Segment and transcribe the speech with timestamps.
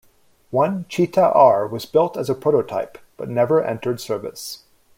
[0.49, 4.63] One Cheetah R was built as a prototype but never entered service.